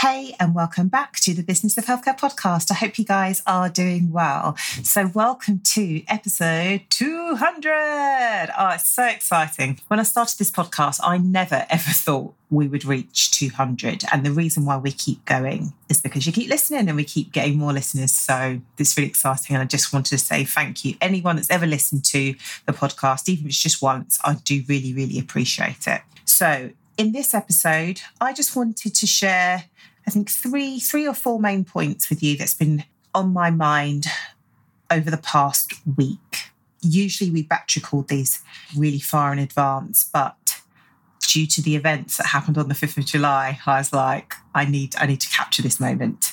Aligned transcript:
Hey, 0.00 0.34
and 0.40 0.54
welcome 0.54 0.88
back 0.88 1.16
to 1.20 1.34
the 1.34 1.42
Business 1.42 1.76
of 1.76 1.84
Healthcare 1.84 2.18
podcast. 2.18 2.70
I 2.70 2.74
hope 2.74 2.98
you 2.98 3.04
guys 3.04 3.42
are 3.46 3.68
doing 3.68 4.10
well. 4.10 4.56
So, 4.82 5.10
welcome 5.12 5.60
to 5.74 6.02
episode 6.08 6.84
200. 6.88 8.48
Oh, 8.58 8.70
it's 8.70 8.88
so 8.88 9.04
exciting. 9.04 9.78
When 9.88 10.00
I 10.00 10.04
started 10.04 10.38
this 10.38 10.50
podcast, 10.50 11.00
I 11.02 11.18
never 11.18 11.66
ever 11.68 11.90
thought 11.90 12.32
we 12.48 12.66
would 12.66 12.86
reach 12.86 13.30
200. 13.32 14.04
And 14.10 14.24
the 14.24 14.32
reason 14.32 14.64
why 14.64 14.78
we 14.78 14.90
keep 14.90 15.22
going 15.26 15.74
is 15.90 16.00
because 16.00 16.26
you 16.26 16.32
keep 16.32 16.48
listening 16.48 16.88
and 16.88 16.96
we 16.96 17.04
keep 17.04 17.30
getting 17.30 17.58
more 17.58 17.74
listeners. 17.74 18.12
So, 18.12 18.62
it's 18.78 18.96
really 18.96 19.10
exciting. 19.10 19.54
And 19.54 19.62
I 19.62 19.66
just 19.66 19.92
wanted 19.92 20.12
to 20.12 20.18
say 20.18 20.44
thank 20.44 20.82
you. 20.82 20.94
Anyone 21.02 21.36
that's 21.36 21.50
ever 21.50 21.66
listened 21.66 22.06
to 22.06 22.34
the 22.64 22.72
podcast, 22.72 23.28
even 23.28 23.44
if 23.44 23.50
it's 23.50 23.62
just 23.62 23.82
once, 23.82 24.18
I 24.24 24.36
do 24.44 24.62
really, 24.66 24.94
really 24.94 25.18
appreciate 25.18 25.86
it. 25.86 26.00
So, 26.24 26.70
in 26.96 27.12
this 27.12 27.34
episode, 27.34 28.00
I 28.20 28.32
just 28.32 28.54
wanted 28.54 28.94
to 28.94 29.06
share 29.06 29.64
I 30.06 30.10
think 30.10 30.30
three 30.30 30.80
three 30.80 31.06
or 31.06 31.14
four 31.14 31.38
main 31.38 31.64
points 31.64 32.10
with 32.10 32.22
you 32.22 32.36
that's 32.36 32.54
been 32.54 32.84
on 33.14 33.32
my 33.32 33.50
mind 33.50 34.06
over 34.90 35.10
the 35.10 35.18
past 35.18 35.74
week. 35.96 36.50
Usually 36.82 37.30
we 37.30 37.42
batch 37.42 37.76
record 37.76 38.08
these 38.08 38.42
really 38.76 38.98
far 38.98 39.32
in 39.32 39.38
advance, 39.38 40.08
but 40.12 40.60
due 41.20 41.46
to 41.46 41.62
the 41.62 41.76
events 41.76 42.16
that 42.16 42.26
happened 42.28 42.58
on 42.58 42.68
the 42.68 42.74
5th 42.74 42.98
of 42.98 43.04
July, 43.04 43.60
I 43.66 43.78
was 43.78 43.92
like, 43.92 44.34
I 44.54 44.64
need 44.64 44.96
I 44.96 45.06
need 45.06 45.20
to 45.20 45.28
capture 45.28 45.62
this 45.62 45.78
moment. 45.78 46.32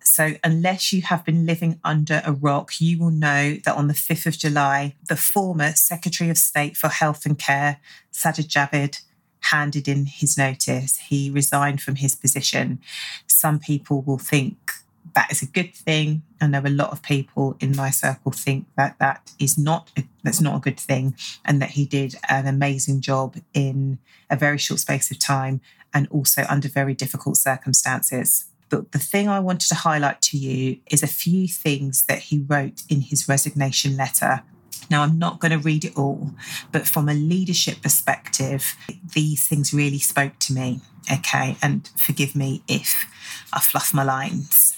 So, 0.00 0.34
unless 0.42 0.92
you 0.92 1.02
have 1.02 1.24
been 1.24 1.46
living 1.46 1.80
under 1.84 2.22
a 2.24 2.32
rock, 2.32 2.80
you 2.80 2.98
will 2.98 3.10
know 3.10 3.56
that 3.64 3.76
on 3.76 3.88
the 3.88 3.94
5th 3.94 4.26
of 4.26 4.38
July, 4.38 4.94
the 5.08 5.16
former 5.16 5.72
Secretary 5.72 6.30
of 6.30 6.38
State 6.38 6.76
for 6.76 6.88
Health 6.88 7.26
and 7.26 7.38
Care, 7.38 7.80
Sajid 8.12 8.46
Javid, 8.46 9.02
handed 9.50 9.88
in 9.88 10.06
his 10.06 10.36
notice. 10.36 10.98
He 10.98 11.30
resigned 11.30 11.80
from 11.80 11.96
his 11.96 12.14
position. 12.14 12.80
Some 13.26 13.58
people 13.58 14.02
will 14.02 14.18
think 14.18 14.72
that 15.14 15.30
is 15.30 15.42
a 15.42 15.46
good 15.46 15.74
thing. 15.74 16.22
I 16.40 16.46
know 16.46 16.62
a 16.64 16.68
lot 16.68 16.90
of 16.90 17.02
people 17.02 17.56
in 17.60 17.74
my 17.74 17.90
circle 17.90 18.32
think 18.32 18.66
that 18.76 18.98
that 18.98 19.32
is 19.38 19.56
not 19.56 19.90
a, 19.96 20.04
that's 20.22 20.40
not 20.40 20.56
a 20.56 20.60
good 20.60 20.78
thing, 20.78 21.16
and 21.44 21.62
that 21.62 21.70
he 21.70 21.86
did 21.86 22.16
an 22.28 22.46
amazing 22.46 23.00
job 23.00 23.36
in 23.54 23.98
a 24.28 24.36
very 24.36 24.58
short 24.58 24.80
space 24.80 25.10
of 25.10 25.18
time 25.18 25.60
and 25.94 26.06
also 26.10 26.44
under 26.48 26.68
very 26.68 26.94
difficult 26.94 27.36
circumstances. 27.36 28.46
But 28.68 28.92
the 28.92 28.98
thing 28.98 29.28
I 29.28 29.40
wanted 29.40 29.68
to 29.68 29.76
highlight 29.76 30.20
to 30.22 30.36
you 30.36 30.78
is 30.90 31.02
a 31.02 31.06
few 31.06 31.46
things 31.46 32.04
that 32.06 32.18
he 32.18 32.44
wrote 32.46 32.82
in 32.88 33.00
his 33.00 33.28
resignation 33.28 33.96
letter 33.96 34.42
now, 34.90 35.02
I'm 35.02 35.18
not 35.18 35.40
going 35.40 35.52
to 35.52 35.58
read 35.58 35.84
it 35.84 35.96
all, 35.96 36.30
but 36.72 36.86
from 36.86 37.08
a 37.08 37.14
leadership 37.14 37.82
perspective, 37.82 38.76
these 39.14 39.46
things 39.46 39.72
really 39.72 39.98
spoke 39.98 40.38
to 40.40 40.52
me. 40.52 40.80
Okay. 41.10 41.56
And 41.62 41.88
forgive 41.96 42.34
me 42.34 42.62
if 42.68 43.06
I 43.52 43.60
fluff 43.60 43.94
my 43.94 44.02
lines. 44.02 44.76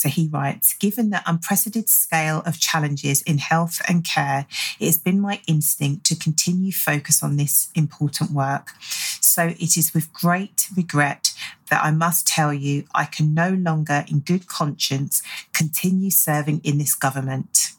So 0.00 0.08
he 0.08 0.28
writes 0.28 0.72
Given 0.72 1.10
the 1.10 1.22
unprecedented 1.26 1.90
scale 1.90 2.42
of 2.46 2.58
challenges 2.58 3.20
in 3.22 3.36
health 3.36 3.82
and 3.86 4.02
care, 4.02 4.46
it 4.78 4.86
has 4.86 4.96
been 4.96 5.20
my 5.20 5.42
instinct 5.46 6.06
to 6.06 6.16
continue 6.16 6.72
focus 6.72 7.22
on 7.22 7.36
this 7.36 7.68
important 7.74 8.30
work. 8.30 8.70
So 9.20 9.48
it 9.48 9.76
is 9.76 9.92
with 9.92 10.10
great 10.14 10.68
regret 10.74 11.34
that 11.68 11.84
I 11.84 11.90
must 11.90 12.26
tell 12.26 12.54
you 12.54 12.84
I 12.94 13.04
can 13.04 13.34
no 13.34 13.50
longer, 13.50 14.06
in 14.08 14.20
good 14.20 14.46
conscience, 14.46 15.22
continue 15.52 16.10
serving 16.10 16.62
in 16.64 16.78
this 16.78 16.94
government. 16.94 17.72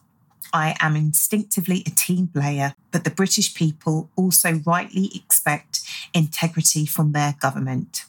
I 0.52 0.76
am 0.80 0.96
instinctively 0.96 1.82
a 1.86 1.90
team 1.90 2.28
player, 2.28 2.74
but 2.90 3.04
the 3.04 3.10
British 3.10 3.54
people 3.54 4.10
also 4.16 4.60
rightly 4.66 5.10
expect 5.14 5.80
integrity 6.12 6.84
from 6.84 7.12
their 7.12 7.34
government. 7.40 8.04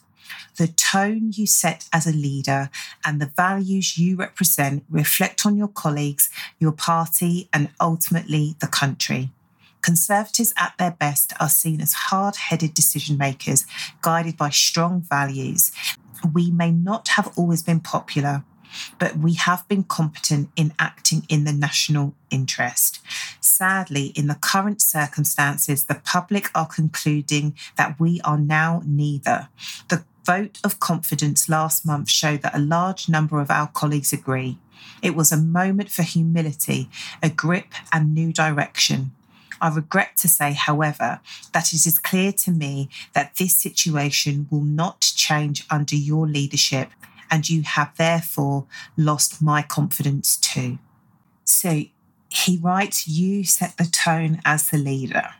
The 0.56 0.68
tone 0.68 1.32
you 1.34 1.46
set 1.46 1.88
as 1.92 2.06
a 2.06 2.12
leader 2.12 2.70
and 3.04 3.20
the 3.20 3.32
values 3.34 3.98
you 3.98 4.16
represent 4.16 4.84
reflect 4.88 5.44
on 5.44 5.56
your 5.56 5.68
colleagues, 5.68 6.30
your 6.58 6.72
party, 6.72 7.48
and 7.52 7.70
ultimately 7.80 8.56
the 8.60 8.66
country. 8.66 9.30
Conservatives 9.80 10.54
at 10.56 10.74
their 10.78 10.92
best 10.92 11.32
are 11.40 11.48
seen 11.48 11.80
as 11.80 11.92
hard 11.92 12.36
headed 12.36 12.72
decision 12.72 13.18
makers 13.18 13.66
guided 14.00 14.36
by 14.36 14.48
strong 14.48 15.02
values. 15.02 15.72
We 16.32 16.50
may 16.50 16.70
not 16.70 17.08
have 17.08 17.32
always 17.36 17.62
been 17.62 17.80
popular, 17.80 18.44
but 18.98 19.16
we 19.16 19.34
have 19.34 19.66
been 19.68 19.84
competent 19.84 20.50
in 20.56 20.72
acting 20.78 21.24
in 21.28 21.44
the 21.44 21.52
national 21.52 22.14
interest. 22.30 23.00
Sadly, 23.40 24.06
in 24.16 24.26
the 24.26 24.34
current 24.34 24.80
circumstances, 24.80 25.84
the 25.84 26.00
public 26.04 26.50
are 26.54 26.66
concluding 26.66 27.54
that 27.76 27.98
we 28.00 28.20
are 28.22 28.38
now 28.38 28.82
neither. 28.84 29.48
The 29.88 30.04
vote 30.24 30.58
of 30.64 30.80
confidence 30.80 31.48
last 31.48 31.86
month 31.86 32.10
showed 32.10 32.42
that 32.42 32.56
a 32.56 32.60
large 32.60 33.08
number 33.08 33.40
of 33.40 33.50
our 33.50 33.68
colleagues 33.68 34.12
agree. 34.12 34.58
It 35.02 35.14
was 35.14 35.30
a 35.30 35.36
moment 35.36 35.90
for 35.90 36.02
humility, 36.02 36.88
a 37.22 37.28
grip, 37.28 37.74
and 37.92 38.14
new 38.14 38.32
direction. 38.32 39.12
I 39.60 39.68
regret 39.68 40.16
to 40.18 40.28
say, 40.28 40.52
however, 40.52 41.20
that 41.52 41.72
it 41.72 41.86
is 41.86 41.98
clear 41.98 42.32
to 42.32 42.50
me 42.50 42.88
that 43.12 43.36
this 43.36 43.54
situation 43.58 44.46
will 44.50 44.62
not 44.62 45.00
change 45.00 45.64
under 45.70 45.96
your 45.96 46.26
leadership 46.26 46.90
and 47.30 47.48
you 47.48 47.62
have 47.62 47.96
therefore 47.96 48.66
lost 48.96 49.42
my 49.42 49.62
confidence 49.62 50.36
too. 50.36 50.78
So 51.44 51.84
he 52.28 52.58
writes, 52.58 53.06
You 53.06 53.44
set 53.44 53.76
the 53.76 53.84
tone 53.84 54.40
as 54.44 54.70
the 54.70 54.78
leader. 54.78 55.30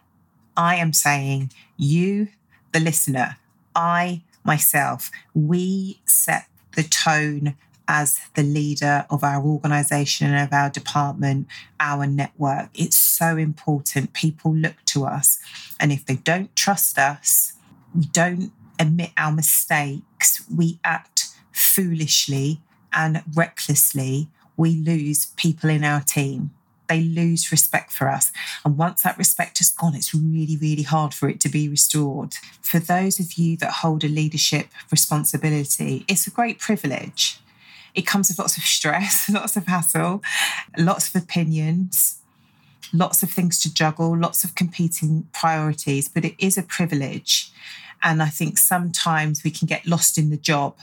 I 0.56 0.76
am 0.76 0.92
saying, 0.92 1.52
You, 1.76 2.28
the 2.72 2.80
listener, 2.80 3.36
I, 3.74 4.22
myself, 4.44 5.10
we 5.34 6.00
set 6.06 6.46
the 6.76 6.82
tone 6.82 7.56
as 7.86 8.20
the 8.34 8.42
leader 8.42 9.06
of 9.10 9.22
our 9.22 9.44
organization 9.44 10.28
and 10.28 10.46
of 10.46 10.52
our 10.52 10.70
department, 10.70 11.46
our 11.78 12.06
network. 12.06 12.70
It's 12.74 12.96
so 12.96 13.36
important. 13.36 14.12
People 14.12 14.54
look 14.54 14.76
to 14.86 15.04
us. 15.04 15.38
And 15.78 15.92
if 15.92 16.06
they 16.06 16.16
don't 16.16 16.54
trust 16.56 16.98
us, 16.98 17.52
we 17.94 18.06
don't 18.06 18.52
admit 18.78 19.10
our 19.16 19.32
mistakes, 19.32 20.44
we 20.54 20.78
act 20.82 21.13
foolishly 21.54 22.60
and 22.92 23.22
recklessly, 23.34 24.28
we 24.56 24.76
lose 24.76 25.26
people 25.36 25.70
in 25.70 25.84
our 25.84 26.00
team. 26.00 26.50
They 26.88 27.00
lose 27.00 27.50
respect 27.50 27.92
for 27.92 28.08
us. 28.08 28.30
And 28.64 28.76
once 28.76 29.02
that 29.02 29.16
respect 29.16 29.60
is 29.60 29.70
gone, 29.70 29.94
it's 29.94 30.14
really, 30.14 30.56
really 30.56 30.82
hard 30.82 31.14
for 31.14 31.28
it 31.28 31.40
to 31.40 31.48
be 31.48 31.68
restored. 31.68 32.34
For 32.60 32.78
those 32.78 33.18
of 33.18 33.34
you 33.34 33.56
that 33.58 33.72
hold 33.72 34.04
a 34.04 34.08
leadership 34.08 34.68
responsibility, 34.90 36.04
it's 36.08 36.26
a 36.26 36.30
great 36.30 36.58
privilege. 36.58 37.38
It 37.94 38.06
comes 38.06 38.28
with 38.28 38.38
lots 38.38 38.56
of 38.58 38.64
stress, 38.64 39.30
lots 39.32 39.56
of 39.56 39.66
hassle, 39.66 40.22
lots 40.76 41.14
of 41.14 41.22
opinions, 41.22 42.18
lots 42.92 43.22
of 43.22 43.30
things 43.30 43.58
to 43.60 43.72
juggle, 43.72 44.16
lots 44.16 44.44
of 44.44 44.54
competing 44.54 45.26
priorities, 45.32 46.08
but 46.08 46.24
it 46.24 46.34
is 46.38 46.58
a 46.58 46.62
privilege. 46.62 47.50
And 48.02 48.22
I 48.22 48.28
think 48.28 48.58
sometimes 48.58 49.42
we 49.42 49.50
can 49.50 49.66
get 49.66 49.86
lost 49.86 50.18
in 50.18 50.28
the 50.28 50.36
job 50.36 50.76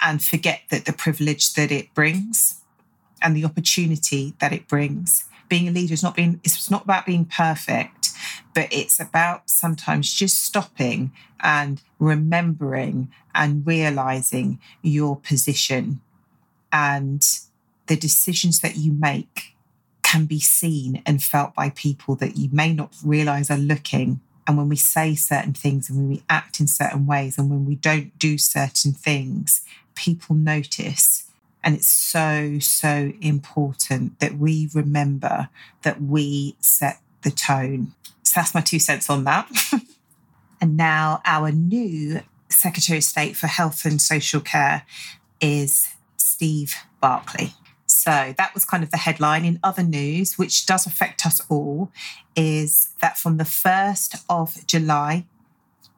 and 0.00 0.22
forget 0.22 0.62
that 0.70 0.84
the 0.84 0.92
privilege 0.92 1.54
that 1.54 1.70
it 1.72 1.92
brings 1.94 2.60
and 3.22 3.36
the 3.36 3.44
opportunity 3.44 4.34
that 4.40 4.52
it 4.52 4.68
brings 4.68 5.24
being 5.48 5.68
a 5.68 5.70
leader 5.70 5.94
is 5.94 6.02
not 6.02 6.14
being 6.14 6.40
it's 6.44 6.70
not 6.70 6.84
about 6.84 7.06
being 7.06 7.24
perfect, 7.24 8.10
but 8.54 8.68
it's 8.72 9.00
about 9.00 9.48
sometimes 9.48 10.12
just 10.12 10.42
stopping 10.42 11.12
and 11.40 11.82
remembering 11.98 13.10
and 13.34 13.66
realizing 13.66 14.58
your 14.82 15.16
position 15.16 16.00
and 16.72 17.40
the 17.86 17.96
decisions 17.96 18.60
that 18.60 18.76
you 18.76 18.92
make 18.92 19.54
can 20.02 20.24
be 20.24 20.40
seen 20.40 21.02
and 21.04 21.22
felt 21.22 21.54
by 21.54 21.70
people 21.70 22.14
that 22.16 22.36
you 22.36 22.48
may 22.52 22.72
not 22.72 22.94
realize 23.04 23.50
are 23.50 23.58
looking. 23.58 24.20
And 24.46 24.56
when 24.56 24.68
we 24.68 24.76
say 24.76 25.14
certain 25.16 25.52
things 25.52 25.90
and 25.90 25.98
when 25.98 26.08
we 26.08 26.22
act 26.28 26.60
in 26.60 26.68
certain 26.68 27.06
ways 27.06 27.36
and 27.36 27.50
when 27.50 27.64
we 27.64 27.74
don't 27.74 28.16
do 28.18 28.38
certain 28.38 28.92
things, 28.92 29.62
people 29.96 30.36
notice. 30.36 31.24
And 31.64 31.74
it's 31.74 31.88
so, 31.88 32.58
so 32.60 33.12
important 33.20 34.20
that 34.20 34.38
we 34.38 34.68
remember 34.72 35.48
that 35.82 36.00
we 36.00 36.54
set 36.60 37.00
the 37.22 37.32
tone. 37.32 37.92
So 38.22 38.34
that's 38.36 38.54
my 38.54 38.60
two 38.60 38.78
cents 38.78 39.10
on 39.10 39.24
that. 39.24 39.50
and 40.60 40.76
now 40.76 41.20
our 41.24 41.50
new 41.50 42.20
Secretary 42.48 42.98
of 42.98 43.04
State 43.04 43.36
for 43.36 43.48
Health 43.48 43.84
and 43.84 44.00
Social 44.00 44.40
Care 44.40 44.84
is 45.40 45.88
Steve 46.16 46.76
Barclay. 47.00 47.52
So 47.86 48.34
that 48.36 48.54
was 48.54 48.64
kind 48.64 48.84
of 48.84 48.90
the 48.90 48.98
headline. 48.98 49.44
In 49.44 49.58
other 49.64 49.82
news, 49.82 50.38
which 50.38 50.66
does 50.66 50.86
affect 50.86 51.26
us 51.26 51.40
all, 51.48 51.90
is 52.36 52.90
that 53.00 53.18
from 53.18 53.36
the 53.36 53.44
1st 53.44 54.24
of 54.28 54.66
July, 54.66 55.24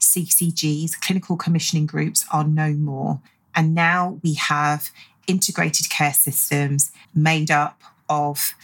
CCGs, 0.00 1.00
clinical 1.00 1.36
commissioning 1.36 1.86
groups, 1.86 2.24
are 2.32 2.44
no 2.44 2.70
more. 2.72 3.20
And 3.54 3.74
now 3.74 4.18
we 4.22 4.34
have 4.34 4.90
integrated 5.26 5.90
care 5.90 6.14
systems 6.14 6.90
made 7.14 7.50
up 7.50 7.80
of 8.08 8.54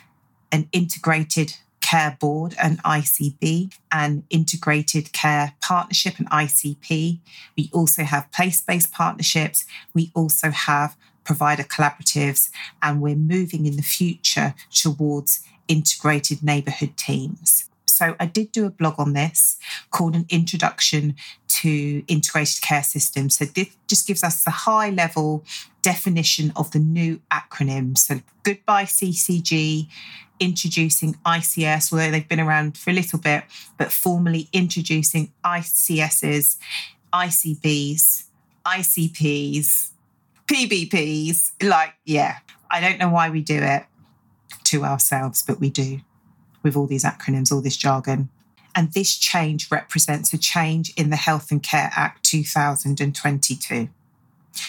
an 0.51 0.69
integrated 0.73 1.57
care 1.81 2.17
board, 2.19 2.55
an 2.63 2.79
ICB, 2.79 3.77
an 3.93 4.25
integrated 4.31 5.13
care 5.13 5.55
partnership, 5.61 6.19
an 6.19 6.27
ICP. 6.27 7.19
We 7.57 7.71
also 7.73 8.05
have 8.05 8.33
place 8.33 8.63
based 8.63 8.93
partnerships. 8.93 9.67
We 9.93 10.11
also 10.15 10.51
have 10.51 10.97
provider 11.25 11.63
collaboratives, 11.63 12.51
and 12.83 13.01
we're 13.01 13.17
moving 13.17 13.67
in 13.67 13.77
the 13.77 13.83
future 13.83 14.55
towards 14.71 15.41
integrated 15.69 16.43
neighbourhood 16.43 16.97
teams. 16.97 17.69
So 17.95 18.17
I 18.19 18.27
did 18.27 18.51
do 18.51 18.67
a 18.67 18.71
blog 18.71 18.99
on 18.99 19.13
this 19.13 19.57
called 19.91 20.17
An 20.17 20.27
Introduction 20.29 21.15
to 21.49 22.03
Integrated 22.09 22.61
Care 22.61 22.83
Systems. 22.83 23.39
So 23.39 23.45
this 23.45 23.69
just 23.87 24.07
gives 24.07 24.25
us 24.25 24.43
the 24.43 24.51
high 24.51 24.91
level 24.91 25.45
definition 25.83 26.53
of 26.57 26.73
the 26.73 26.81
new 26.81 27.21
acronym. 27.31 27.97
So 27.97 28.21
goodbye 28.43 28.85
CCG, 28.85 29.87
introducing 30.41 31.15
ICS, 31.25 31.93
although 31.93 32.11
they've 32.11 32.29
been 32.29 32.41
around 32.41 32.77
for 32.77 32.91
a 32.91 32.95
little 32.95 33.21
bit, 33.21 33.45
but 33.79 33.93
formally 33.93 34.49
introducing 34.53 35.33
ICSs, 35.45 36.57
ICBs, 37.13 38.25
ICPs, 38.67 39.91
PBPs. 40.47 41.53
Like, 41.63 41.95
yeah, 42.05 42.39
I 42.71 42.81
don't 42.81 42.99
know 42.99 43.11
why 43.11 43.31
we 43.31 43.41
do 43.41 43.59
it 43.63 43.85
to 44.65 44.85
ourselves, 44.85 45.43
but 45.43 45.61
we 45.61 45.71
do 45.71 46.01
with 46.65 46.77
all 46.77 46.89
these 46.89 47.05
acronyms, 47.05 47.53
all 47.53 47.61
this 47.61 47.77
jargon. 47.77 48.31
And 48.75 48.93
this 48.93 49.17
change 49.17 49.71
represents 49.71 50.33
a 50.33 50.39
change 50.39 50.93
in 50.97 51.11
the 51.11 51.17
Health 51.17 51.53
and 51.53 51.63
Care 51.63 51.93
Act 51.95 52.25
2022. 52.25 53.89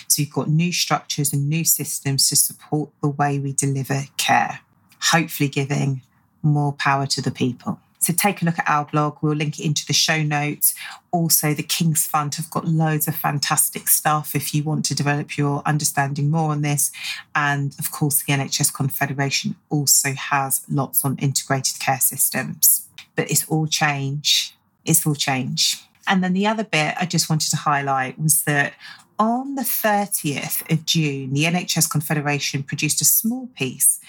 So 0.08 0.22
you've 0.22 0.34
got 0.34 0.50
new 0.50 0.72
structures 0.72 1.34
and 1.34 1.50
new 1.50 1.64
systems 1.64 2.30
to 2.30 2.36
support 2.36 2.90
the 3.02 3.10
way 3.10 3.40
we 3.40 3.54
deliver 3.54 4.04
care, 4.18 4.60
hopefully 5.02 5.50
giving 5.50 6.02
more 6.44 6.74
power 6.74 7.08
to 7.08 7.22
the 7.22 7.32
people. 7.32 7.80
So 8.06 8.14
take 8.14 8.44
a 8.44 8.46
look 8.46 8.60
at 8.60 8.70
our 8.70 8.86
blog. 8.86 9.18
We'll 9.22 9.34
link 9.34 9.60
it 9.60 9.66
into 9.66 9.84
the 9.84 9.94
show 9.94 10.22
notes. 10.22 10.76
Also, 11.10 11.56
the 11.56 11.64
King's 11.64 12.06
Fund 12.06 12.36
have 12.36 12.52
got 12.52 12.68
loads 12.68 13.08
of 13.08 13.16
fantastic 13.16 13.88
stuff 13.88 14.36
if 14.36 14.54
you 14.54 14.62
want 14.62 14.86
to 14.86 14.96
develop 14.96 15.40
your 15.40 15.64
understanding 15.66 16.30
more 16.30 16.52
on 16.52 16.62
this. 16.62 16.92
And 17.34 17.74
of 17.80 17.90
course, 17.92 18.22
the 18.22 18.34
NHS 18.34 18.72
Confederation 18.72 19.56
also 19.72 20.14
has 20.14 20.62
lots 20.70 21.04
on 21.04 21.18
integrated 21.18 21.80
care 21.80 22.00
systems. 22.00 22.88
But 23.16 23.32
it's 23.32 23.48
all 23.48 23.66
change. 23.66 24.56
It's 24.86 25.04
all 25.08 25.16
change. 25.16 25.84
And 26.08 26.24
then 26.24 26.34
the 26.34 26.46
other 26.46 26.64
bit 26.64 26.94
I 27.00 27.08
just 27.08 27.28
wanted 27.28 27.50
to 27.50 27.58
highlight 27.58 28.22
was 28.22 28.44
that 28.44 28.74
on 29.18 29.56
the 29.56 29.64
30th 29.64 30.72
of 30.72 30.86
June, 30.86 31.34
the 31.34 31.46
NHS 31.46 31.90
Confederation 31.90 32.62
produced 32.62 33.02
a 33.02 33.06
small 33.06 33.48
piece 33.56 34.00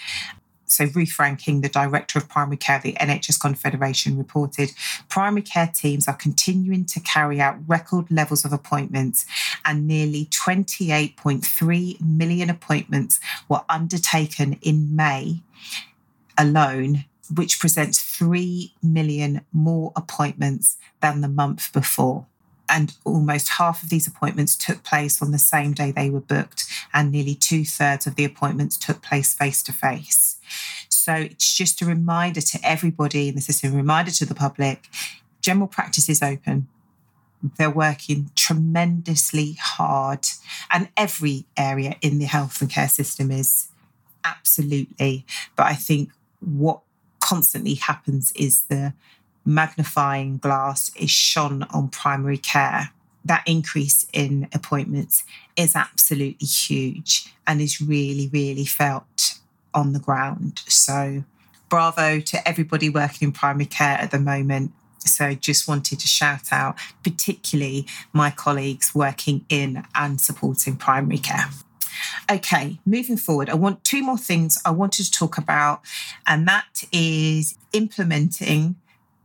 so 0.67 0.85
Ruth 0.93 1.17
Rankine, 1.17 1.61
the 1.61 1.69
director 1.69 2.19
of 2.19 2.27
primary 2.29 2.57
care 2.57 2.79
the 2.83 2.93
NHS 2.93 3.39
Confederation, 3.39 4.17
reported 4.17 4.71
primary 5.09 5.41
care 5.41 5.71
teams 5.73 6.07
are 6.07 6.15
continuing 6.15 6.85
to 6.85 6.99
carry 6.99 7.39
out 7.39 7.57
record 7.67 8.11
levels 8.11 8.43
of 8.45 8.53
appointments, 8.53 9.25
and 9.65 9.87
nearly 9.87 10.25
28.3 10.25 12.01
million 12.01 12.49
appointments 12.49 13.19
were 13.47 13.61
undertaken 13.69 14.57
in 14.61 14.95
May 14.95 15.41
alone, 16.37 17.05
which 17.33 17.59
presents 17.59 18.01
3 18.01 18.73
million 18.83 19.41
more 19.51 19.91
appointments 19.95 20.77
than 21.01 21.21
the 21.21 21.27
month 21.27 21.71
before. 21.73 22.25
And 22.69 22.93
almost 23.05 23.49
half 23.49 23.81
of 23.81 23.89
these 23.89 24.07
appointments 24.07 24.55
took 24.55 24.83
place 24.83 25.21
on 25.21 25.31
the 25.31 25.39
same 25.39 25.71
day 25.71 25.91
they 25.91 26.09
were 26.09 26.19
booked, 26.19 26.66
and 26.93 27.11
nearly 27.11 27.35
two 27.35 27.65
thirds 27.65 28.07
of 28.07 28.15
the 28.15 28.25
appointments 28.25 28.77
took 28.77 29.01
place 29.01 29.33
face 29.33 29.61
to 29.63 29.71
face. 29.71 30.37
So 30.89 31.13
it's 31.13 31.55
just 31.55 31.81
a 31.81 31.85
reminder 31.85 32.41
to 32.41 32.59
everybody 32.63 33.29
in 33.29 33.35
the 33.35 33.41
system, 33.41 33.73
a 33.73 33.77
reminder 33.77 34.11
to 34.11 34.25
the 34.25 34.35
public 34.35 34.89
general 35.41 35.67
practice 35.67 36.09
is 36.09 36.21
open. 36.21 36.67
They're 37.57 37.69
working 37.69 38.31
tremendously 38.35 39.57
hard, 39.61 40.25
and 40.71 40.89
every 40.97 41.45
area 41.55 41.95
in 42.01 42.19
the 42.19 42.25
health 42.25 42.61
and 42.61 42.69
care 42.69 42.89
system 42.89 43.31
is 43.31 43.69
absolutely. 44.25 45.25
But 45.55 45.67
I 45.67 45.75
think 45.75 46.11
what 46.39 46.81
constantly 47.19 47.75
happens 47.75 48.31
is 48.33 48.63
the 48.63 48.93
magnifying 49.45 50.37
glass 50.37 50.91
is 50.97 51.09
shone 51.09 51.63
on 51.73 51.89
primary 51.89 52.37
care, 52.37 52.91
that 53.27 53.43
increase 53.45 54.05
in 54.13 54.47
appointments 54.53 55.23
is 55.55 55.75
absolutely 55.75 56.47
huge 56.47 57.33
and 57.45 57.61
is 57.61 57.81
really, 57.81 58.29
really 58.31 58.65
felt 58.65 59.39
on 59.73 59.93
the 59.93 59.99
ground. 59.99 60.61
So, 60.67 61.23
bravo 61.69 62.19
to 62.19 62.47
everybody 62.47 62.89
working 62.89 63.27
in 63.27 63.31
primary 63.31 63.65
care 63.65 63.97
at 63.97 64.11
the 64.11 64.19
moment. 64.19 64.71
So, 64.99 65.33
just 65.33 65.67
wanted 65.67 65.99
to 65.99 66.07
shout 66.07 66.51
out, 66.51 66.75
particularly 67.03 67.87
my 68.13 68.31
colleagues 68.31 68.93
working 68.95 69.45
in 69.49 69.83
and 69.95 70.19
supporting 70.19 70.75
primary 70.75 71.19
care. 71.19 71.49
Okay, 72.29 72.79
moving 72.85 73.17
forward, 73.17 73.49
I 73.49 73.55
want 73.55 73.83
two 73.83 74.03
more 74.03 74.17
things 74.17 74.61
I 74.65 74.71
wanted 74.71 75.05
to 75.05 75.11
talk 75.11 75.37
about, 75.37 75.81
and 76.25 76.47
that 76.47 76.83
is 76.91 77.57
implementing 77.73 78.75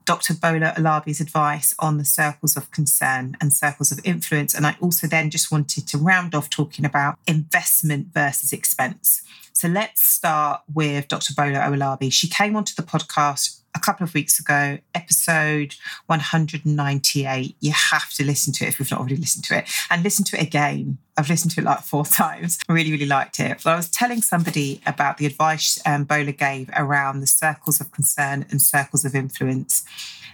Dr. 0.05 0.35
Bola 0.35 0.75
Owolabi's 0.77 1.21
advice 1.21 1.75
on 1.79 1.99
the 1.99 2.05
circles 2.05 2.57
of 2.57 2.71
concern 2.71 3.37
and 3.41 3.53
circles 3.53 3.93
of 3.93 4.01
influence. 4.05 4.55
And 4.55 4.67
I 4.67 4.77
also 4.81 5.07
then 5.07 5.31
just 5.31 5.51
wanted 5.51 5.87
to 5.89 5.99
round 5.99 6.35
off 6.35 6.51
talking 6.51 6.85
about 6.85 7.19
investment 7.27 8.09
versus 8.13 8.53
expense. 8.53 9.23
So 9.63 9.69
let's 9.69 10.03
start 10.03 10.63
with 10.75 11.07
Dr. 11.07 11.35
Bola 11.35 11.61
Owolabi. 11.61 12.13
She 12.13 12.27
came 12.29 12.57
onto 12.57 12.75
the 12.75 12.83
podcast 12.83 13.61
a 13.77 13.79
couple 13.79 14.03
of 14.03 14.13
weeks 14.13 14.41
ago, 14.41 14.79
episode 14.93 15.77
198. 16.07 17.57
You 17.61 17.71
have 17.71 18.11
to 18.15 18.25
listen 18.25 18.53
to 18.55 18.65
it 18.65 18.71
if 18.71 18.81
you've 18.81 18.91
not 18.91 18.99
already 18.99 19.15
listened 19.15 19.45
to 19.45 19.59
it, 19.59 19.71
and 19.89 20.03
listen 20.03 20.25
to 20.25 20.37
it 20.37 20.43
again. 20.43 20.99
I've 21.17 21.31
listened 21.31 21.53
to 21.53 21.61
it 21.61 21.65
like 21.65 21.83
four 21.83 22.05
times. 22.23 22.59
I 22.69 22.73
really, 22.73 22.91
really 22.91 23.07
liked 23.07 23.39
it. 23.39 23.61
But 23.63 23.71
I 23.71 23.77
was 23.77 23.89
telling 23.89 24.21
somebody 24.21 24.81
about 24.85 25.19
the 25.19 25.27
advice 25.27 25.81
um, 25.87 26.03
Bola 26.03 26.33
gave 26.33 26.69
around 26.77 27.21
the 27.21 27.29
circles 27.29 27.81
of 27.81 27.93
concern 27.93 28.45
and 28.51 28.61
circles 28.61 29.05
of 29.05 29.15
influence. 29.15 29.85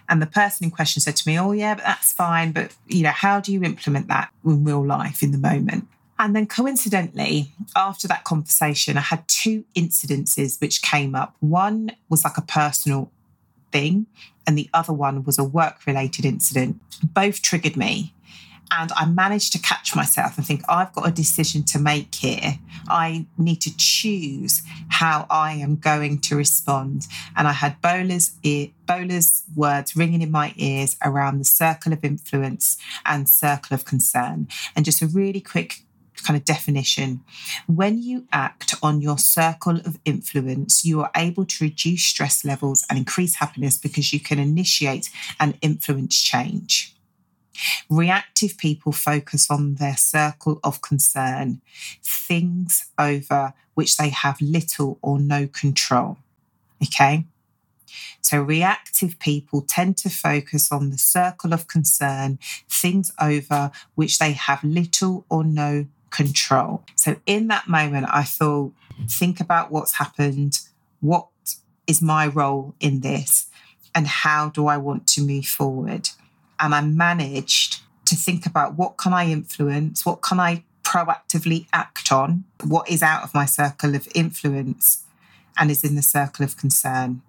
And 0.09 0.23
the 0.23 0.27
person 0.27 0.65
in 0.65 0.71
question 0.71 1.03
said 1.03 1.17
to 1.17 1.29
me, 1.29 1.39
Oh, 1.39 1.53
yeah, 1.53 1.75
but 1.75 1.85
that's 1.85 2.15
fine. 2.15 2.53
But, 2.53 2.75
you 2.87 3.03
know, 3.03 3.11
how 3.11 3.41
do 3.41 3.53
you 3.53 3.63
implement 3.63 4.09
that 4.09 4.31
in 4.43 4.65
real 4.65 4.83
life 4.83 5.23
in 5.23 5.33
the 5.33 5.39
moment? 5.39 5.87
And 6.19 6.35
then 6.35 6.47
coincidentally, 6.47 7.53
after 7.77 8.09
that 8.09 8.25
conversation, 8.25 8.97
I 8.97 9.03
had 9.03 9.27
two 9.29 9.65
incidences 9.77 10.61
which 10.61 10.83
came 10.83 11.15
up. 11.15 11.37
One 11.41 11.93
was 12.09 12.25
like 12.25 12.37
a 12.37 12.43
personal 12.43 13.13
thing, 13.71 14.07
and 14.47 14.59
the 14.59 14.69
other 14.75 14.93
one 14.93 15.23
was 15.25 15.39
a 15.39 15.45
work 15.45 15.87
related 15.87 16.25
incident. 16.25 16.81
Both 17.03 17.43
triggered 17.43 17.77
me. 17.77 18.15
And 18.71 18.93
I 18.97 19.07
managed 19.07 19.53
to 19.53 19.59
catch 19.59 19.97
myself 19.97 20.37
and 20.37 20.47
think, 20.47 20.63
I've 20.69 20.93
got 20.93 21.09
a 21.09 21.11
decision 21.11 21.65
to 21.65 21.79
make 21.79 22.15
here. 22.15 22.59
I 22.87 23.27
need 23.39 23.63
to 23.63 23.75
choose 23.77 24.63
how 24.89 25.27
I 25.31 25.53
am 25.55 25.77
going 25.77 26.19
to 26.21 26.37
respond. 26.37 27.07
And 27.35 27.49
I 27.49 27.53
had 27.53 27.81
Bola's, 27.81 28.37
ear, 28.43 28.69
Bola's 28.87 29.45
words 29.57 29.97
ringing 29.97 30.21
in 30.21 30.31
my 30.31 30.53
ears 30.57 30.97
around 31.03 31.39
the 31.39 31.47
circle 31.47 31.95
of 31.95 32.05
influence 32.05 32.77
and 33.07 33.27
circle 33.27 33.75
of 33.75 33.87
concern. 33.87 34.49
And 34.77 34.85
just 34.85 35.01
a 35.01 35.07
really 35.07 35.41
quick 35.41 35.85
kind 36.23 36.37
of 36.37 36.45
definition. 36.45 37.21
When 37.67 38.03
you 38.03 38.27
act 38.33 38.75
on 38.83 39.01
your 39.01 39.19
circle 39.19 39.77
of 39.77 39.99
influence, 40.05 40.85
you 40.85 41.01
are 41.01 41.11
able 41.17 41.45
to 41.45 41.65
reduce 41.65 42.05
stress 42.05 42.45
levels 42.45 42.85
and 42.89 42.99
increase 42.99 43.37
happiness 43.37 43.77
because 43.77 44.13
you 44.13 44.21
can 44.21 44.39
initiate 44.39 45.11
and 45.39 45.59
influence 45.61 46.21
change. 46.21 46.95
Reactive 47.91 48.57
people 48.57 48.93
focus 48.93 49.51
on 49.51 49.75
their 49.75 49.97
circle 49.97 50.61
of 50.63 50.81
concern, 50.81 51.61
things 52.03 52.87
over 52.99 53.53
which 53.75 53.97
they 53.97 54.11
have 54.11 54.41
little 54.41 54.99
or 55.03 55.19
no 55.19 55.47
control. 55.49 56.19
Okay. 56.83 57.25
So, 58.21 58.43
reactive 58.43 59.19
people 59.19 59.63
tend 59.63 59.97
to 59.99 60.11
focus 60.11 60.71
on 60.71 60.91
the 60.91 60.99
circle 60.99 61.53
of 61.53 61.67
concern, 61.67 62.39
things 62.69 63.11
over 63.21 63.71
which 63.95 64.19
they 64.19 64.33
have 64.33 64.63
little 64.63 65.25
or 65.31 65.45
no 65.45 65.87
control. 66.11 66.85
So, 66.95 67.17
in 67.27 67.49
that 67.49 67.69
moment, 67.69 68.07
I 68.11 68.25
thought, 68.25 68.73
think 69.09 69.41
about 69.41 69.71
what's 69.71 69.95
happened. 69.95 70.61
What 71.01 71.29
is 71.87 72.03
my 72.03 72.27
role 72.27 72.75
in 72.81 73.01
this? 73.01 73.47
And 73.95 74.07
how 74.07 74.51
do 74.51 74.67
I 74.67 74.77
want 74.77 75.07
to 75.09 75.23
move 75.23 75.47
forward? 75.47 76.11
And 76.61 76.75
I 76.75 76.81
managed 76.81 77.81
to 78.07 78.17
think 78.17 78.47
about 78.47 78.77
what 78.77 78.97
can 78.97 79.13
I 79.13 79.31
influence? 79.31 80.05
What 80.05 80.23
can 80.23 80.41
I 80.41 80.65
proactively 80.83 81.67
act 81.73 82.11
on? 82.11 82.45
What 82.65 82.89
is 82.89 83.03
out 83.03 83.23
of 83.23 83.35
my 83.35 83.45
circle 83.45 83.95
of 83.95 84.09
influence 84.15 85.05
and 85.57 85.71
is 85.71 85.85
in 85.85 85.95
the 85.95 86.03
circle 86.03 86.45
of 86.45 86.57
concern? 86.57 87.23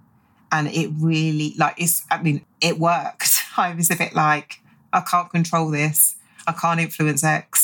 And 0.51 0.67
it 0.69 0.89
really, 0.95 1.53
like, 1.57 1.75
it's, 1.77 2.05
I 2.09 2.21
mean, 2.21 2.45
it 2.61 2.79
worked. 2.79 3.41
I 3.57 3.73
was 3.73 3.91
a 3.91 3.95
bit 3.95 4.15
like, 4.15 4.61
I 4.91 5.01
can't 5.01 5.29
control 5.29 5.69
this. 5.69 6.15
I 6.47 6.53
can't 6.53 6.79
influence 6.79 7.23
X 7.23 7.58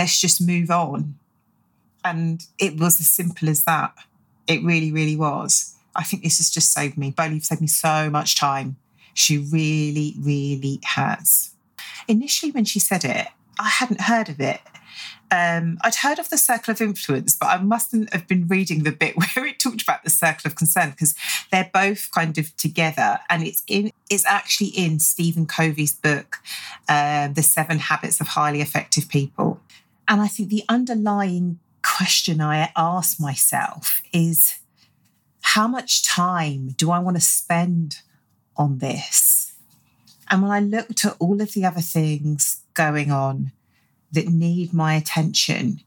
let's 0.00 0.18
just 0.18 0.40
move 0.40 0.70
on. 0.70 1.14
And 2.02 2.42
it 2.58 2.80
was 2.80 3.00
as 3.00 3.06
simple 3.06 3.50
as 3.50 3.64
that. 3.64 3.92
It 4.46 4.62
really, 4.62 4.90
really 4.90 5.14
was. 5.14 5.76
I 5.94 6.04
think 6.04 6.22
this 6.22 6.38
has 6.38 6.48
just 6.48 6.72
saved 6.72 6.96
me. 6.96 7.10
Bola 7.10 7.38
saved 7.40 7.60
me 7.60 7.66
so 7.66 8.08
much 8.08 8.34
time. 8.34 8.76
She 9.12 9.36
really, 9.36 10.14
really 10.18 10.80
has. 10.84 11.50
Initially, 12.08 12.50
when 12.50 12.64
she 12.64 12.78
said 12.78 13.04
it, 13.04 13.26
I 13.58 13.68
hadn't 13.68 14.00
heard 14.00 14.30
of 14.30 14.40
it. 14.40 14.62
Um, 15.30 15.78
I'd 15.82 15.96
heard 15.96 16.18
of 16.18 16.30
the 16.30 16.38
circle 16.38 16.72
of 16.72 16.80
influence, 16.80 17.36
but 17.36 17.48
I 17.48 17.58
mustn't 17.58 18.12
have 18.12 18.26
been 18.26 18.48
reading 18.48 18.82
the 18.82 18.92
bit 18.92 19.16
where 19.34 19.46
it 19.46 19.58
talked 19.58 19.82
about 19.82 20.02
the 20.02 20.10
circle 20.10 20.48
of 20.48 20.56
concern 20.56 20.90
because 20.90 21.14
they're 21.52 21.70
both 21.72 22.10
kind 22.10 22.38
of 22.38 22.56
together, 22.56 23.20
and 23.28 23.44
it's 23.44 23.62
in 23.66 23.92
it's 24.08 24.26
actually 24.26 24.68
in 24.68 24.98
Stephen 24.98 25.46
Covey's 25.46 25.92
book, 25.92 26.38
uh, 26.88 27.28
"The 27.28 27.42
Seven 27.42 27.78
Habits 27.78 28.20
of 28.20 28.28
Highly 28.28 28.60
Effective 28.60 29.08
People." 29.08 29.59
And 30.10 30.20
I 30.20 30.26
think 30.26 30.48
the 30.48 30.64
underlying 30.68 31.60
question 31.84 32.40
I 32.40 32.72
ask 32.76 33.20
myself 33.20 34.02
is 34.12 34.58
how 35.42 35.68
much 35.68 36.04
time 36.04 36.70
do 36.70 36.90
I 36.90 36.98
want 36.98 37.16
to 37.16 37.22
spend 37.22 37.98
on 38.56 38.78
this? 38.78 39.54
And 40.28 40.42
when 40.42 40.50
I 40.50 40.58
looked 40.58 41.04
at 41.04 41.16
all 41.20 41.40
of 41.40 41.52
the 41.52 41.64
other 41.64 41.80
things 41.80 42.64
going 42.74 43.12
on 43.12 43.52
that 44.10 44.26
need 44.26 44.74
my 44.74 44.94
attention, 44.94 45.80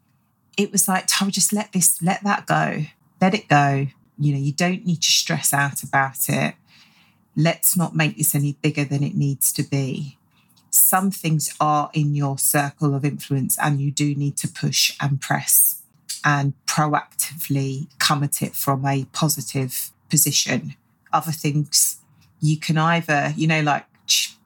it 0.57 0.71
was 0.71 0.87
like, 0.87 1.03
Tara, 1.07 1.29
just 1.29 1.51
let 1.51 1.73
this, 1.73 2.01
let 2.01 2.23
that 2.23 2.45
go. 2.45 2.85
Let 3.19 3.33
it 3.33 3.49
go. 3.49 3.87
You 4.17 4.33
know, 4.33 4.39
you 4.39 4.53
don't 4.53 4.85
need 4.85 5.01
to 5.01 5.11
stress 5.11 5.53
out 5.53 5.83
about 5.83 6.29
it. 6.29 6.55
Let's 7.35 7.75
not 7.75 7.93
make 7.93 8.17
this 8.17 8.33
any 8.33 8.53
bigger 8.61 8.85
than 8.85 9.03
it 9.03 9.15
needs 9.15 9.51
to 9.51 9.63
be 9.63 10.17
some 10.73 11.11
things 11.11 11.53
are 11.59 11.89
in 11.93 12.15
your 12.15 12.37
circle 12.37 12.95
of 12.95 13.05
influence 13.05 13.57
and 13.59 13.79
you 13.79 13.91
do 13.91 14.15
need 14.15 14.35
to 14.37 14.47
push 14.47 14.95
and 14.99 15.21
press 15.21 15.83
and 16.25 16.53
proactively 16.65 17.87
come 17.99 18.23
at 18.23 18.41
it 18.41 18.55
from 18.55 18.85
a 18.85 19.05
positive 19.05 19.91
position. 20.09 20.75
Other 21.11 21.31
things 21.31 21.99
you 22.41 22.57
can 22.57 22.77
either, 22.77 23.33
you 23.35 23.47
know, 23.47 23.61
like, 23.61 23.85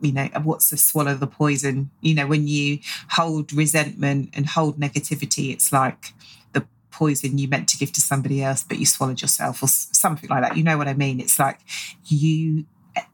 you 0.01 0.11
know, 0.11 0.29
what's 0.43 0.69
the 0.69 0.77
swallow 0.77 1.15
the 1.15 1.27
poison? 1.27 1.89
You 2.01 2.13
know, 2.15 2.27
when 2.27 2.47
you 2.47 2.79
hold 3.11 3.53
resentment 3.53 4.29
and 4.33 4.45
hold 4.45 4.79
negativity, 4.79 5.51
it's 5.51 5.71
like 5.71 6.13
the 6.51 6.67
poison 6.91 7.37
you 7.37 7.47
meant 7.47 7.69
to 7.69 7.77
give 7.77 7.91
to 7.93 8.01
somebody 8.01 8.43
else, 8.43 8.63
but 8.63 8.79
you 8.79 8.85
swallowed 8.85 9.21
yourself 9.21 9.63
or 9.63 9.67
something 9.67 10.29
like 10.29 10.43
that. 10.43 10.57
You 10.57 10.63
know 10.63 10.77
what 10.77 10.87
I 10.87 10.93
mean? 10.93 11.19
It's 11.19 11.39
like 11.39 11.59
you, 12.05 12.65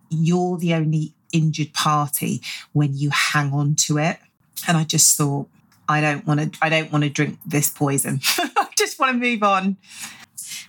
you're 0.10 0.58
the 0.58 0.74
only 0.74 1.14
injured 1.34 1.74
party 1.74 2.42
when 2.72 2.96
you 2.96 3.10
hang 3.10 3.52
on 3.52 3.76
to 3.76 3.98
it. 3.98 4.20
And 4.68 4.78
I 4.78 4.86
just 4.86 5.18
thought, 5.18 5.50
I 5.90 6.00
don't 6.00 6.26
want 6.26 6.54
to, 6.54 6.60
I 6.62 6.70
don't 6.70 6.92
want 6.92 7.04
to 7.04 7.10
drink 7.10 7.40
this 7.46 7.70
poison. 7.70 8.22
I 8.38 8.70
just 8.78 8.98
want 9.00 9.12
to 9.12 9.18
move 9.18 9.44
on. 9.44 9.76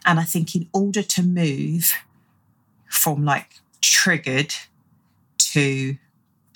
And 0.04 0.18
I 0.18 0.24
think 0.24 0.56
in 0.56 0.68
order 0.72 1.02
to 1.02 1.22
move 1.22 1.92
from 2.88 3.24
like 3.24 3.60
triggered 3.80 4.54
to 5.38 5.96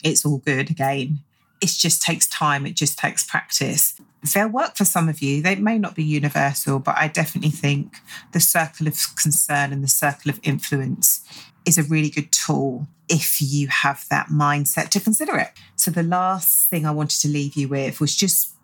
it's 0.03 0.25
all 0.25 0.39
good 0.39 0.71
again, 0.71 1.21
it 1.61 1.69
just 1.69 2.03
takes 2.03 2.29
time. 2.29 2.67
It 2.67 2.77
just 2.77 2.99
takes 2.99 3.25
practice. 3.25 4.01
They'll 4.35 4.49
work 4.49 4.77
for 4.77 4.85
some 4.85 5.09
of 5.09 5.21
you. 5.23 5.43
They 5.43 5.57
may 5.57 5.79
not 5.79 5.95
be 5.95 6.05
universal, 6.05 6.79
but 6.79 6.97
I 6.97 7.09
definitely 7.09 7.51
think 7.51 7.97
the 8.33 8.41
circle 8.41 8.87
of 8.87 8.97
concern 9.17 9.73
and 9.73 9.83
the 9.83 9.89
circle 9.89 10.31
of 10.31 10.41
influence 10.43 11.25
is 11.69 11.77
a 11.77 11.83
really 11.83 12.09
good 12.09 12.33
tool 12.33 12.89
if 13.11 13.43
you 13.43 13.69
have 13.69 14.07
that 14.09 14.29
mindset 14.29 14.89
to 14.89 15.01
consider 15.01 15.37
it. 15.37 15.53
So, 15.77 15.91
the 15.91 16.03
last 16.03 16.69
thing 16.69 16.87
I 16.87 16.91
wanted 16.91 17.21
to 17.21 17.29
leave 17.29 17.55
you 17.55 17.69
with 17.69 18.01
was 18.01 18.17
just 18.17 18.55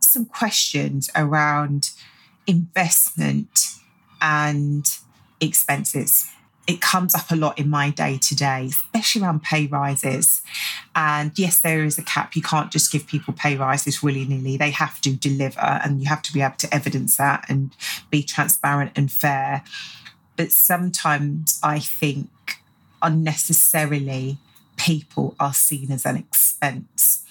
some 0.00 0.24
questions 0.24 1.10
around 1.14 1.90
investment 2.46 3.74
and 4.22 4.86
expenses. 5.40 6.30
It 6.66 6.80
comes 6.80 7.14
up 7.14 7.30
a 7.30 7.36
lot 7.36 7.58
in 7.58 7.68
my 7.68 7.90
day 7.90 8.18
to 8.18 8.34
day, 8.34 8.66
especially 8.66 9.22
around 9.22 9.42
pay 9.42 9.66
rises. 9.66 10.40
And 10.94 11.32
yes, 11.38 11.60
there 11.60 11.84
is 11.84 11.98
a 11.98 12.02
cap. 12.02 12.36
You 12.36 12.42
can't 12.42 12.70
just 12.70 12.90
give 12.90 13.06
people 13.06 13.34
pay 13.34 13.56
rises 13.56 14.02
willy 14.02 14.24
nilly. 14.24 14.56
They 14.56 14.70
have 14.70 15.00
to 15.02 15.10
deliver, 15.10 15.60
and 15.60 16.00
you 16.00 16.08
have 16.08 16.22
to 16.22 16.32
be 16.32 16.40
able 16.40 16.56
to 16.56 16.74
evidence 16.74 17.16
that 17.16 17.44
and 17.48 17.74
be 18.10 18.22
transparent 18.22 18.92
and 18.96 19.12
fair. 19.12 19.62
But 20.40 20.52
sometimes 20.52 21.60
I 21.62 21.80
think 21.80 22.30
unnecessarily 23.02 24.38
people 24.78 25.34
are 25.38 25.52
seen 25.52 25.92
as 25.92 26.06
an 26.06 26.16
expense 26.16 27.26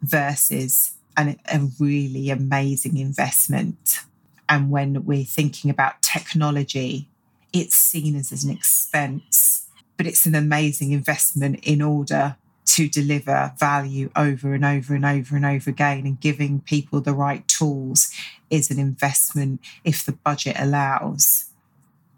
versus 0.00 0.92
an, 1.14 1.38
a 1.52 1.60
really 1.78 2.30
amazing 2.30 2.96
investment. 2.96 4.00
And 4.48 4.70
when 4.70 5.04
we're 5.04 5.26
thinking 5.26 5.70
about 5.70 6.00
technology, 6.00 7.06
it's 7.52 7.76
seen 7.76 8.16
as 8.16 8.32
an 8.42 8.50
expense, 8.50 9.68
but 9.98 10.06
it's 10.06 10.24
an 10.24 10.34
amazing 10.34 10.92
investment 10.92 11.60
in 11.64 11.82
order 11.82 12.36
to 12.64 12.88
deliver 12.88 13.52
value 13.58 14.10
over 14.16 14.54
and 14.54 14.64
over 14.64 14.94
and 14.94 15.04
over 15.04 15.36
and 15.36 15.44
over 15.44 15.68
again. 15.68 16.06
And 16.06 16.18
giving 16.18 16.62
people 16.62 17.02
the 17.02 17.12
right 17.12 17.46
tools 17.46 18.10
is 18.48 18.70
an 18.70 18.78
investment 18.78 19.60
if 19.84 20.02
the 20.02 20.12
budget 20.12 20.56
allows, 20.58 21.50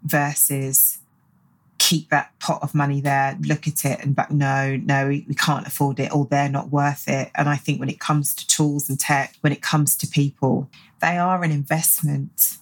versus 0.03 0.99
keep 1.77 2.09
that 2.09 2.37
pot 2.39 2.59
of 2.61 2.73
money 2.73 3.01
there, 3.01 3.37
look 3.41 3.67
at 3.67 3.85
it 3.85 3.99
and 4.01 4.15
but 4.15 4.31
no, 4.31 4.75
no, 4.77 5.07
we, 5.07 5.25
we 5.27 5.35
can't 5.35 5.67
afford 5.67 5.99
it 5.99 6.13
or 6.13 6.25
they're 6.25 6.49
not 6.49 6.69
worth 6.69 7.07
it. 7.07 7.31
And 7.35 7.47
I 7.47 7.55
think 7.55 7.79
when 7.79 7.89
it 7.89 7.99
comes 7.99 8.33
to 8.35 8.47
tools 8.47 8.89
and 8.89 8.99
tech, 8.99 9.35
when 9.41 9.53
it 9.53 9.61
comes 9.61 9.95
to 9.97 10.07
people, 10.07 10.69
they 11.01 11.17
are 11.17 11.43
an 11.43 11.51
investment. 11.51 12.57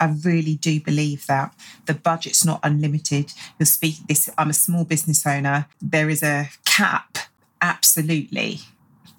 I 0.00 0.16
really 0.24 0.56
do 0.56 0.80
believe 0.80 1.26
that 1.26 1.54
the 1.86 1.94
budget's 1.94 2.44
not 2.44 2.60
unlimited. 2.62 3.32
You'll 3.58 3.66
speak 3.66 3.96
this. 4.08 4.30
I'm 4.38 4.50
a 4.50 4.54
small 4.54 4.84
business 4.84 5.26
owner. 5.26 5.66
There 5.82 6.08
is 6.08 6.22
a 6.22 6.48
cap, 6.64 7.18
absolutely. 7.60 8.60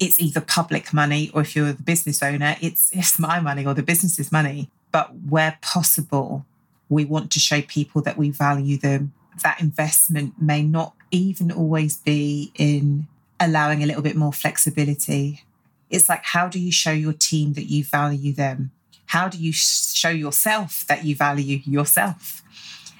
It's 0.00 0.20
either 0.20 0.40
public 0.40 0.92
money 0.92 1.30
or 1.32 1.42
if 1.42 1.54
you're 1.54 1.72
the 1.72 1.82
business 1.82 2.22
owner, 2.22 2.56
it's 2.60 2.90
it's 2.90 3.18
my 3.18 3.38
money 3.38 3.64
or 3.64 3.74
the 3.74 3.84
business's 3.84 4.32
money. 4.32 4.68
But 4.90 5.14
where 5.28 5.56
possible, 5.62 6.44
we 6.92 7.04
want 7.04 7.30
to 7.32 7.40
show 7.40 7.62
people 7.62 8.02
that 8.02 8.16
we 8.16 8.30
value 8.30 8.76
them. 8.76 9.12
That 9.42 9.60
investment 9.60 10.40
may 10.40 10.62
not 10.62 10.94
even 11.10 11.50
always 11.50 11.96
be 11.96 12.52
in 12.56 13.08
allowing 13.40 13.82
a 13.82 13.86
little 13.86 14.02
bit 14.02 14.16
more 14.16 14.32
flexibility. 14.32 15.42
It's 15.90 16.08
like, 16.08 16.24
how 16.24 16.48
do 16.48 16.58
you 16.58 16.72
show 16.72 16.92
your 16.92 17.12
team 17.12 17.54
that 17.54 17.64
you 17.64 17.84
value 17.84 18.32
them? 18.32 18.70
How 19.06 19.28
do 19.28 19.38
you 19.38 19.52
show 19.52 20.10
yourself 20.10 20.84
that 20.88 21.04
you 21.04 21.14
value 21.14 21.60
yourself? 21.64 22.42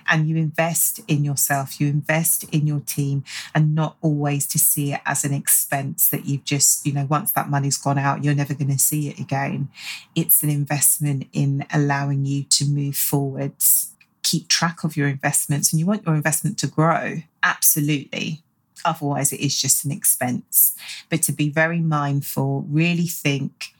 And 0.08 0.28
you 0.28 0.36
invest 0.36 1.00
in 1.08 1.24
yourself, 1.24 1.80
you 1.80 1.88
invest 1.88 2.44
in 2.44 2.66
your 2.66 2.80
team, 2.80 3.24
and 3.54 3.74
not 3.74 3.96
always 4.00 4.46
to 4.48 4.58
see 4.58 4.92
it 4.92 5.00
as 5.06 5.24
an 5.24 5.32
expense 5.32 6.08
that 6.08 6.26
you've 6.26 6.44
just, 6.44 6.86
you 6.86 6.92
know, 6.92 7.06
once 7.08 7.32
that 7.32 7.48
money's 7.48 7.78
gone 7.78 7.98
out, 7.98 8.24
you're 8.24 8.34
never 8.34 8.54
going 8.54 8.70
to 8.70 8.78
see 8.78 9.08
it 9.08 9.18
again. 9.18 9.68
It's 10.14 10.42
an 10.42 10.50
investment 10.50 11.26
in 11.32 11.66
allowing 11.72 12.24
you 12.24 12.44
to 12.44 12.64
move 12.64 12.96
forwards. 12.96 13.92
Keep 14.22 14.48
track 14.48 14.84
of 14.84 14.96
your 14.96 15.08
investments 15.08 15.72
and 15.72 15.80
you 15.80 15.86
want 15.86 16.06
your 16.06 16.14
investment 16.14 16.58
to 16.58 16.66
grow. 16.66 17.22
Absolutely. 17.42 18.42
Otherwise, 18.84 19.32
it 19.32 19.40
is 19.40 19.60
just 19.60 19.84
an 19.84 19.90
expense. 19.90 20.76
But 21.08 21.22
to 21.22 21.32
be 21.32 21.48
very 21.48 21.80
mindful, 21.80 22.64
really 22.68 23.06
think 23.06 23.71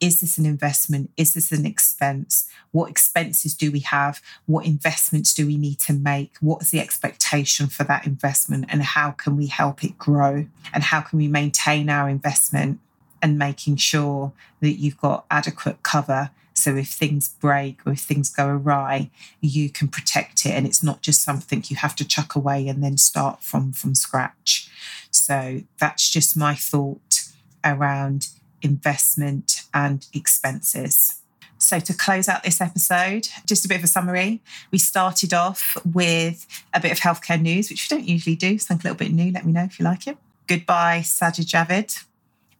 is 0.00 0.20
this 0.20 0.38
an 0.38 0.46
investment? 0.46 1.10
Is 1.16 1.34
this 1.34 1.52
an 1.52 1.66
expense? 1.66 2.48
What 2.72 2.90
expenses 2.90 3.54
do 3.54 3.70
we 3.70 3.80
have? 3.80 4.20
What 4.46 4.66
investments 4.66 5.32
do 5.34 5.46
we 5.46 5.56
need 5.56 5.78
to 5.80 5.92
make? 5.92 6.34
What's 6.40 6.70
the 6.70 6.80
expectation 6.80 7.66
for 7.66 7.84
that 7.84 8.06
investment? 8.06 8.66
And 8.68 8.82
how 8.82 9.12
can 9.12 9.36
we 9.36 9.46
help 9.46 9.84
it 9.84 9.98
grow? 9.98 10.46
And 10.72 10.82
how 10.84 11.00
can 11.00 11.18
we 11.18 11.28
maintain 11.28 11.88
our 11.88 12.08
investment 12.08 12.80
and 13.22 13.38
making 13.38 13.76
sure 13.76 14.32
that 14.60 14.72
you've 14.72 15.00
got 15.00 15.24
adequate 15.30 15.82
cover 15.82 16.30
so 16.56 16.74
if 16.74 16.88
things 16.88 17.28
break 17.28 17.86
or 17.86 17.92
if 17.92 18.00
things 18.00 18.30
go 18.30 18.48
awry, 18.48 19.10
you 19.42 19.68
can 19.68 19.88
protect 19.88 20.46
it 20.46 20.52
and 20.52 20.66
it's 20.66 20.82
not 20.82 21.02
just 21.02 21.22
something 21.22 21.62
you 21.68 21.76
have 21.76 21.94
to 21.96 22.08
chuck 22.08 22.34
away 22.34 22.66
and 22.66 22.82
then 22.82 22.96
start 22.96 23.42
from 23.42 23.72
from 23.72 23.94
scratch. 23.94 24.70
So 25.10 25.62
that's 25.78 26.08
just 26.08 26.36
my 26.36 26.54
thought 26.54 27.24
around 27.62 28.28
investment 28.62 29.62
and 29.74 30.06
expenses. 30.12 31.20
So, 31.58 31.80
to 31.80 31.94
close 31.94 32.28
out 32.28 32.44
this 32.44 32.60
episode, 32.60 33.28
just 33.46 33.64
a 33.64 33.68
bit 33.68 33.78
of 33.78 33.84
a 33.84 33.88
summary. 33.88 34.42
We 34.70 34.78
started 34.78 35.32
off 35.32 35.76
with 35.84 36.46
a 36.74 36.80
bit 36.80 36.92
of 36.92 36.98
healthcare 36.98 37.40
news, 37.40 37.70
which 37.70 37.88
we 37.88 37.96
don't 37.96 38.06
usually 38.06 38.36
do, 38.36 38.58
something 38.58 38.88
a 38.88 38.92
little 38.92 39.06
bit 39.06 39.14
new. 39.14 39.32
Let 39.32 39.46
me 39.46 39.52
know 39.52 39.64
if 39.64 39.78
you 39.78 39.84
like 39.84 40.06
it. 40.06 40.18
Goodbye, 40.46 41.00
Sajid 41.00 41.46
Javid, 41.46 42.04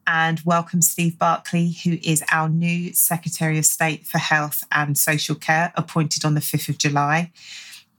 and 0.07 0.41
welcome 0.45 0.81
Steve 0.83 1.19
Barclay, 1.19 1.73
who 1.85 1.99
is 2.03 2.25
our 2.33 2.49
new 2.49 2.93
Secretary 2.95 3.59
of 3.59 3.67
State 3.67 4.07
for 4.07 4.19
Health 4.19 4.65
and 4.73 4.97
Social 4.97 5.35
Care, 5.35 5.73
appointed 5.77 6.25
on 6.25 6.35
the 6.35 6.41
5th 6.41 6.71
of 6.71 6.79
July. 6.79 7.33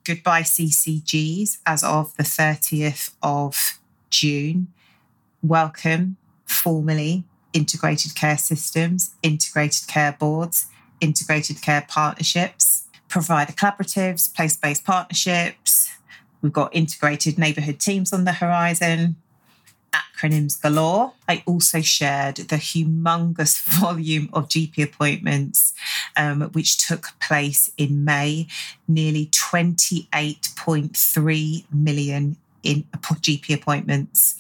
Goodbye, 0.04 0.42
CCGs, 0.42 1.60
as 1.66 1.84
of 1.84 2.16
the 2.18 2.24
30th 2.24 3.14
of 3.22 3.80
June. 4.10 4.68
Welcome 5.44 6.18
formally 6.46 7.24
integrated 7.58 8.16
care 8.16 8.38
systems, 8.38 9.16
integrated 9.24 9.88
care 9.88 10.16
boards, 10.18 10.68
integrated 11.02 11.60
care 11.60 11.84
partnerships, 11.88 12.84
provider 13.08 13.54
collaboratives, 13.54 14.32
place 14.34 14.56
based 14.56 14.86
partnerships. 14.86 15.90
We've 16.44 16.54
got 16.54 16.76
integrated 16.76 17.40
neighbourhood 17.40 17.80
teams 17.80 18.14
on 18.14 18.26
the 18.26 18.34
horizon, 18.34 19.16
acronyms 19.92 20.62
galore. 20.62 21.14
I 21.28 21.42
also 21.48 21.82
shared 21.82 22.36
the 22.36 22.58
humongous 22.58 23.60
volume 23.82 24.30
of 24.34 24.50
GP 24.50 24.84
appointments, 24.84 25.74
um, 26.16 26.42
which 26.52 26.88
took 26.88 27.08
place 27.20 27.72
in 27.76 28.06
May, 28.06 28.46
nearly 28.88 29.26
28.3 29.28 31.74
million 31.74 32.38
in 32.62 32.84
GP 32.84 33.56
appointments 33.56 34.36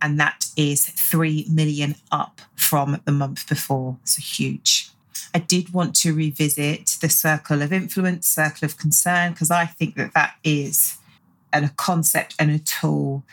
and 0.00 0.18
that 0.20 0.46
is 0.56 0.86
3 0.86 1.46
million 1.50 1.96
up 2.10 2.40
from 2.54 3.00
the 3.04 3.12
month 3.12 3.48
before. 3.48 3.98
So 4.04 4.20
huge. 4.20 4.90
I 5.34 5.38
did 5.38 5.72
want 5.72 5.94
to 5.96 6.14
revisit 6.14 6.96
the 7.00 7.08
circle 7.08 7.62
of 7.62 7.72
influence, 7.72 8.26
circle 8.26 8.64
of 8.64 8.78
concern, 8.78 9.32
because 9.32 9.50
I 9.50 9.66
think 9.66 9.96
that 9.96 10.14
that 10.14 10.36
is 10.44 10.98
a 11.52 11.70
concept 11.76 12.34
and 12.38 12.50
a 12.50 12.58
tool 12.58 13.24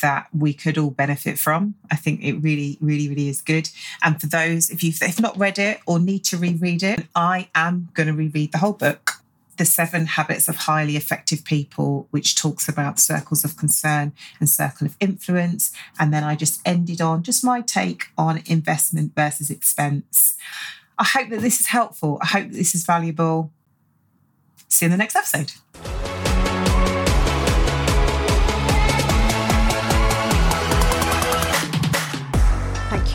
that 0.00 0.28
we 0.36 0.52
could 0.52 0.78
all 0.78 0.90
benefit 0.90 1.38
from. 1.38 1.74
I 1.90 1.96
think 1.96 2.22
it 2.22 2.34
really, 2.34 2.78
really, 2.80 3.08
really 3.08 3.28
is 3.28 3.42
good. 3.42 3.68
And 4.02 4.20
for 4.20 4.26
those, 4.28 4.70
if 4.70 4.84
you've 4.84 5.20
not 5.20 5.36
read 5.36 5.58
it 5.58 5.80
or 5.86 5.98
need 5.98 6.24
to 6.26 6.36
reread 6.36 6.82
it, 6.82 7.06
I 7.14 7.48
am 7.54 7.88
going 7.94 8.06
to 8.06 8.12
reread 8.12 8.52
the 8.52 8.58
whole 8.58 8.72
book 8.72 9.14
the 9.58 9.64
Seven 9.64 10.06
Habits 10.06 10.48
of 10.48 10.56
Highly 10.56 10.96
Effective 10.96 11.44
People, 11.44 12.06
which 12.10 12.36
talks 12.36 12.68
about 12.68 12.98
circles 12.98 13.44
of 13.44 13.56
concern 13.56 14.12
and 14.40 14.48
circle 14.48 14.86
of 14.86 14.96
influence. 15.00 15.72
And 15.98 16.12
then 16.12 16.24
I 16.24 16.36
just 16.36 16.60
ended 16.64 17.00
on 17.00 17.22
just 17.22 17.44
my 17.44 17.60
take 17.60 18.04
on 18.16 18.42
investment 18.46 19.14
versus 19.14 19.50
expense. 19.50 20.36
I 20.98 21.04
hope 21.04 21.28
that 21.30 21.40
this 21.40 21.60
is 21.60 21.66
helpful. 21.66 22.18
I 22.22 22.26
hope 22.26 22.48
that 22.48 22.56
this 22.56 22.74
is 22.74 22.84
valuable. 22.84 23.52
See 24.68 24.86
you 24.86 24.88
in 24.88 24.92
the 24.92 24.96
next 24.96 25.16
episode. 25.16 25.52